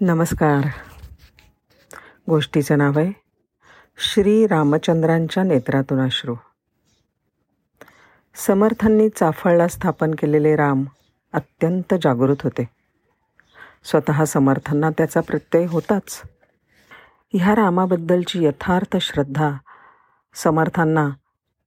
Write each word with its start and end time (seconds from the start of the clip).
नमस्कार. 0.00 0.68
गोष्टीचं 2.28 2.78
नाव 2.78 2.98
आहे 2.98 3.12
श्री 3.98 4.46
रामचंद्रांच्या 4.46 5.42
नेत्रातून 5.42 6.00
अश्रू. 6.00 6.34
समर्थांनी 8.34 9.08
चाफळला 9.08 9.68
स्थापन 9.68 10.10
केलेले 10.14 10.56
राम 10.56 10.84
अत्यंत 11.32 11.94
जागृत 12.02 12.36
होते. 12.44 12.68
स्वतः 13.84 14.24
समर्थांना 14.24 14.90
त्याचा 14.90 15.20
प्रत्यय 15.20 15.66
होताच. 15.66 16.22
ह्या 17.32 17.54
रामाबद्दलची 17.54 18.44
यथार्थ 18.44 18.96
श्रद्धा 18.96 19.50
समर्थांना 20.34 21.10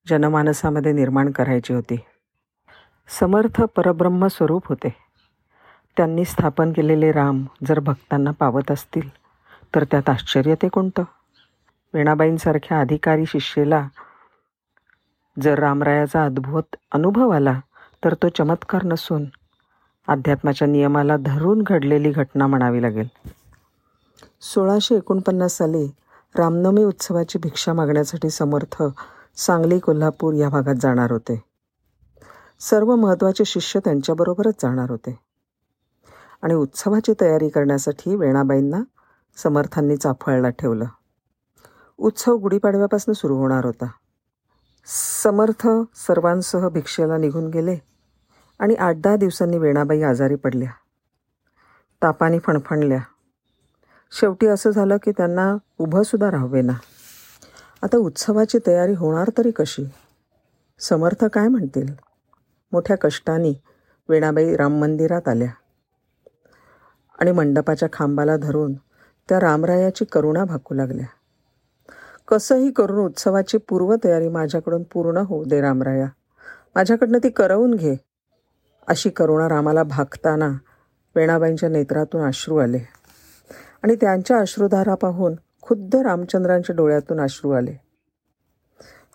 जनमानसामध्ये 0.07 0.91
निर्माण 0.91 1.31
करायची 1.31 1.73
होती. 1.73 1.95
समर्थ 3.19 3.61
परब्रह्म 3.61 4.27
स्वरूप 4.27 4.67
होते. 4.67 5.10
त्यांनी 5.97 6.25
स्थापन 6.25 6.71
केलेले 6.71 7.11
राम 7.11 7.45
जर 7.67 7.79
भक्तांना 7.79 8.31
पावत 8.31 8.71
असतील 8.71 9.09
तर 9.75 9.83
त्यात 9.83 10.09
आश्चर्य 10.09 10.55
ते 10.55 10.67
कोणतं? 10.67 11.03
वेणाबाईंसारख्या 11.93 12.79
अधिकारी 12.79 13.25
शिष्येला 13.25 13.87
जर 15.41 15.59
रामरायाचा 15.59 16.25
अद्भुत 16.25 16.75
अनुभव 16.91 17.29
आला 17.29 17.59
तर 18.05 18.13
तो 18.13 18.29
चमत्कार 18.29 18.83
नसून 18.83 19.25
अध्यात्माच्या 20.07 20.67
नियमाला 20.67 21.17
धरून 21.17 21.61
घडलेली 21.61 22.11
घटना 22.11 22.47
म्हणावी 22.47 22.81
लागेल. 22.81 23.07
सोळाशे 24.41 24.95
एकोणपन्नास 24.95 25.51
साली 25.51 25.85
रामनवमी 26.35 26.83
उत्सवाची 26.83 27.39
भिक्षा 27.39 27.73
मागण्यासाठी 27.73 28.29
समर्थ 28.29 28.83
सांगली 29.35 29.79
कोल्हापूर 29.79 30.33
या 30.33 30.49
भागात 30.49 30.75
जाणार 30.75 31.11
होते. 31.11 31.43
सर्व 32.59 32.95
महत्त्वाचे 32.95 33.45
शिष्य 33.45 33.79
त्यांच्याबरोबरच 33.79 34.53
जाणार 34.61 34.89
होते. 34.89 35.30
आणि 36.41 36.53
उत्सवाची 36.53 37.13
तयारी 37.21 37.49
करण्यासाठी 37.49 38.15
वेणाबाईंना 38.15 38.81
समर्थांनी 39.37 39.97
चाफळला 39.97 40.49
ठेवलं. 40.49 40.85
उत्सव 41.97 42.35
गुढीपाडव्यापासून 42.35 43.13
सुरू 43.13 43.35
होणार 43.35 43.65
होता. 43.65 43.85
समर्थ 45.23 45.67
सर्वांसह 45.95 46.69
भिक्षेला 46.69 47.17
निघून 47.17 47.47
गेले 47.47 47.77
आणि 48.59 48.75
आठ 48.75 48.95
दहा 48.95 49.15
दिवसांनी 49.15 49.57
वेणाबाई 49.57 50.01
आजारी 50.01 50.35
पडल्या. 50.35 50.69
तापाने 52.03 52.39
फणफणल्या. 52.39 52.99
शेवटी 54.19 54.47
असं 54.47 54.69
झालं 54.69 54.97
की 54.97 55.11
त्यांना 55.11 55.57
उभंसुद्धा 55.77 56.31
राहावे 56.31 56.61
ना 56.61 56.73
आता 57.83 57.97
उत्सवाची 57.97 58.57
तयारी 58.67 58.93
होणार 58.93 59.29
तरी 59.37 59.51
कशी? 59.51 59.89
समर्थ 60.79 61.25
काय 61.25 61.47
म्हणतील? 61.47 61.93
मोठ्या 62.71 62.97
कष्टाने 62.97 63.61
वेणाबाई 64.09 64.55
राम 64.55 64.79
मंदिरात 64.79 65.27
आल्या. 65.27 65.51
आणि 67.21 67.31
मंडपाच्या 67.31 67.89
खांबाला 67.93 68.37
धरून 68.37 68.73
त्या 69.29 69.39
रामरायाची 69.39 70.05
करुणा 70.05 70.43
भाकू 70.43 70.75
लागल्या. 70.75 71.05
कसंही 72.27 72.71
करून 72.71 73.05
उत्सवाची 73.05 73.57
पूर्वतयारी 73.57 74.27
माझ्याकडून 74.27 74.83
पूर्ण 74.83 75.17
होऊ 75.17 75.43
दे 75.43 75.61
रामराया. 75.61 76.07
माझ्याकडनं 76.75 77.17
ती 77.17 77.29
करवून 77.29 77.73
घे. 77.73 77.95
अशी 78.87 79.09
करुणा 79.09 79.49
रामाला 79.49 79.83
भागताना 79.83 80.49
वेणाबाईंच्या 81.15 81.69
नेत्रातून 81.69 82.21
अश्रू 82.21 82.57
आले. 82.57 82.79
आणि 83.83 83.95
त्यांच्या 83.95 84.37
अश्रुधारा 84.37 84.95
पाहून 84.95 85.33
खुद्द 85.61 85.95
रामचंद्रांच्या 85.95 86.75
डोळ्यातून 86.75 87.19
अश्रू 87.19 87.51
आले. 87.51 87.81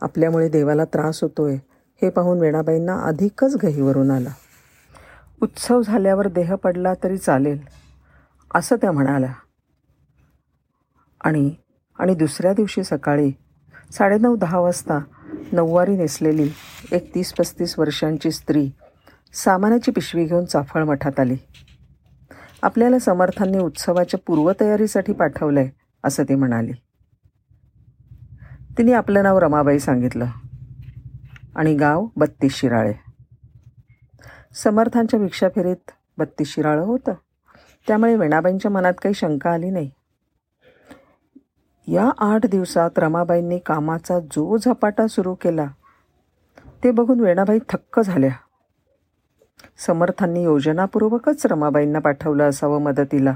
आपल्यामुळे 0.01 0.49
देवाला 0.49 0.85
त्रास 0.85 1.23
होतोय 1.23 1.55
हे 2.03 2.11
पाहून 2.11 2.41
वेणाबाईंना 2.41 3.01
अधिकच 3.01 3.57
गहीवरून 3.63 4.11
आला. 4.11 4.31
उत्सव 5.43 5.83
झाल्यावर 5.83 6.29
देह 6.29 6.55
पडला 6.55 6.93
तरी 7.03 7.19
चालेल. 7.19 7.76
असं 8.57 8.77
त्या 8.77 8.93
म्हणाल्या. 8.93 9.33
आणि 11.25 11.55
आणि 11.99 12.15
दुसऱ्या 12.15 12.53
दिवशी 12.53 12.85
सकाळी 12.85 13.33
साडेनऊ 13.93 14.37
दहा 14.37 14.59
वाजता 14.59 14.99
नऊवारी 15.53 15.97
नेसलेली 15.97 16.51
एक 16.93 17.15
तीस 17.15 17.33
पस्तीस 17.33 17.79
वर्षांची 17.79 18.31
स्त्री 18.31 18.71
सामानाची 19.35 19.91
पिशवी 19.91 20.25
घेऊन 20.25 20.45
चाफळ 20.45 20.85
मठात 20.85 21.21
आली. 21.21 21.37
आपल्याला 22.63 22.99
समर्थांनी 22.99 23.59
उत्सवाच्या 23.59 24.21
पूर्वतयारीसाठी 24.27 25.13
पाठवलं 25.13 25.61
आहे 25.61 25.71
असं 26.05 26.25
ती 26.25 26.35
म्हणाली. 26.35 26.73
तिने 28.79 28.93
आपलं 28.93 29.23
नाव 29.23 29.39
रमाबाई 29.39 29.79
सांगितलं 29.79 30.27
आणि 31.57 31.75
गाव 31.75 32.07
बत्तीस 32.17 32.55
शिराळे. 32.55 32.93
समर्थांच्या 34.55 35.21
भिक्षाफेरीत 35.21 35.91
बत्तीस 36.19 36.55
शिराळं 36.55 36.85
होतं. 36.85 37.13
त्यामुळे 37.89 38.17
वेणाबाईंच्या 38.17 38.71
मनात 38.71 38.95
काही 39.03 39.15
शंका 39.15 39.51
आली 39.51 39.71
नाही. 39.71 39.91
या 41.89 42.11
आठ 42.19 42.47
दिवसात 42.47 42.91
रमाबाईंनी 42.97 43.59
कामाचा 43.59 44.21
जो 44.21 44.57
झपाटा 44.57 45.07
सुरू 45.07 45.35
केला 45.35 45.67
ते 46.85 46.91
बघून 46.91 47.21
वेणाबाई 47.21 47.59
थक्क 47.69 48.01
झाल्या. 48.01 48.31
समर्थांनी 49.79 50.43
योजनापूर्वकच 50.43 51.47
रमाबाईंना 51.47 51.99
पाठवलं 51.99 52.49
असावं 52.49 52.83
मदतीला 52.83 53.35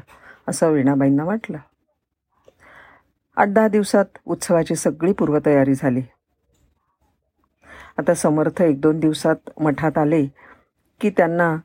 असं 0.48 0.70
वेणाबाईंना 0.70 1.24
वाटलं. 1.24 1.58
आठ 3.36 3.48
दहा 3.48 3.68
दिवसात 3.68 4.04
उत्सवाची 4.26 4.74
सगळी 4.74 5.12
पूर्वतयारी 5.12 5.74
झाली. 5.74 6.02
आता 7.98 8.14
समर्थ 8.14 8.62
एक 8.62 8.80
दोन 8.80 9.00
दिवसात 9.00 9.36
मठात 9.60 9.98
आले 9.98 10.26
की 11.00 11.10
त्यांना 11.10 11.56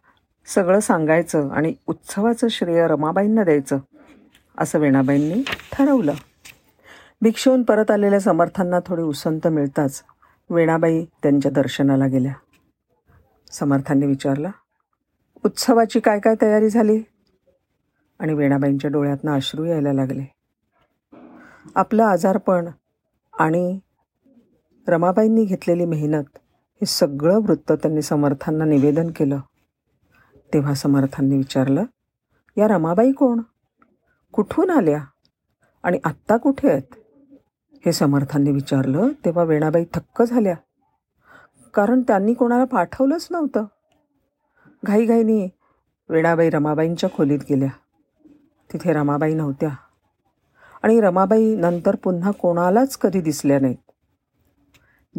सगळं 0.45 0.79
सांगायचं 0.79 1.49
आणि 1.49 1.73
उत्सवाचं 1.87 2.47
श्रेय 2.47 2.87
रमाबाईंना 2.87 3.43
द्यायचं 3.43 3.77
असं 4.57 4.79
वेणाबाईंनी 4.79 5.43
ठरवलं. 5.73 6.13
भिक्षून 7.21 7.63
परत 7.63 7.91
आलेल्या 7.91 8.19
समर्थांना 8.19 8.79
थोडी 8.85 9.01
उसंत 9.01 9.47
मिळताच 9.47 10.03
वेणाबाई 10.49 11.05
त्यांच्या 11.05 11.51
दर्शनाला 11.51 12.07
गेल्या. 12.07 12.33
समर्थांनी 13.51 14.05
विचारला 14.05 14.51
उत्सवाची 15.45 15.99
काय 15.99 16.19
काय 16.19 16.35
तयारी 16.41 16.69
झाली? 16.69 17.03
आणि 18.19 18.33
वेणाबाईंच्या 18.33 18.91
डोळ्यातनं 18.91 19.31
अश्रू 19.31 19.63
यायला 19.63 19.93
लागले. 19.93 20.23
आपलं 21.75 22.03
आजारपण 22.03 22.67
आणि 23.39 23.79
रमाबाईंनी 24.87 25.45
घेतलेली 25.45 25.85
मेहनत 25.85 26.23
हे 26.35 26.85
सगळं 26.85 27.37
वृत्त 27.37 27.71
त्यांनी 27.71 28.01
समर्थांना 28.01 28.65
निवेदन 28.65 29.11
केलं. 29.11 29.39
तेव्हा 30.55 30.73
समर्थांनी 30.73 31.37
विचारलं 31.37 31.83
या 32.57 32.67
रमाबाई 32.67 33.11
कोण? 33.11 33.41
कुठून 34.31 34.69
आल्या? 34.69 35.03
आणि 35.83 35.99
आत्ता 36.03 36.37
कुठे 36.37 36.69
आहेत? 36.69 36.95
हे 37.85 37.91
समर्थांनी 37.91 38.51
विचारलं 38.51 39.07
तेव्हा 39.25 39.43
वेणाबाई 39.43 39.85
थक्क 39.93 40.23
झाल्या. 40.23 40.55
कारण 41.73 42.01
त्यांनी 42.01 42.33
कोणाला 42.33 42.63
पाठवलंच 42.63 43.27
नव्हतं. 43.31 43.65
घाईघाईनी 44.83 45.49
वेणाबाई 46.09 46.49
रमाबाईंच्या 46.49 47.09
खोलीत 47.09 47.39
गेल्या. 47.49 47.69
तिथे 48.73 48.93
रमाबाई 48.93 49.33
नव्हत्या. 49.33 49.69
आणि 50.83 51.01
रमाबाई 51.01 51.55
नंतर 51.55 51.95
पुन्हा 51.95 52.31
कोणालाच 52.31 52.97
कधी 52.97 53.21
दिसल्या 53.21 53.59
नाहीत. 53.59 53.91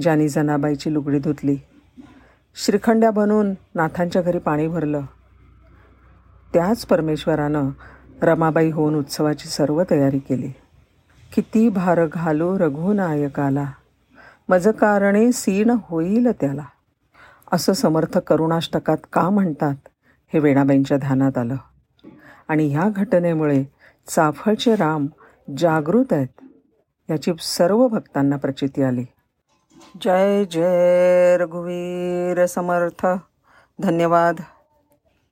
ज्यानी 0.01 0.29
जनाबाईची 0.29 0.95
लुगडी 0.95 1.19
धुतली. 1.19 1.57
श्रीखंड्या 2.55 3.11
बनवून 3.11 3.55
नाथांच्या 3.75 4.23
घरी 4.23 4.39
पाणी 4.39 4.69
भरलं. 4.69 5.01
त्याच 6.57 6.87
परमेश्वरानं 6.87 7.71
रमाबाई 8.23 8.71
होऊन 8.71 8.95
उत्सवाची 8.95 9.49
सर्व 9.49 9.83
तयारी 9.91 10.19
केली. 10.19 10.49
किती 11.35 11.69
भार 11.69 12.07
घालो 12.07 12.59
रघुनायकाला. 12.59 13.65
मज 14.49 14.69
कारणे 14.69 15.33
सीण 15.33 15.77
होईल 15.83 16.29
त्याला. 16.41 16.65
असं 17.53 17.73
समर्थ 17.73 18.19
करुणाष्टकात 18.19 18.97
का 19.13 19.31
म्हणतात 19.31 19.75
हे 20.33 20.39
वेणाबाईंच्या 20.39 20.97
ध्यानात 20.97 21.39
आलं. 21.39 21.57
आणि 22.49 22.69
ह्या 22.69 22.89
घटनेमुळे 22.97 23.65
चाफळचे 24.09 24.75
राम 24.75 25.07
जागृत 25.59 26.13
आहेत 26.13 26.45
याची 27.11 27.33
सर्व 27.41 27.89
भक्तांना 27.89 28.37
प्रचिती 28.37 28.83
आली. 28.83 29.05
जय 30.05 30.45
जय 30.45 31.37
रघुवीर 31.37 32.47
समर्थ. 32.47 33.07
धन्यवाद. 33.83 34.37